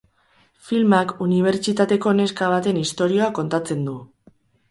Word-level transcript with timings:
Filmak 0.67 1.11
unibertsitateko 1.25 2.15
neska 2.21 2.49
baten 2.55 2.81
istorioa 2.85 3.31
kontatzen 3.41 3.87
du. 3.91 3.97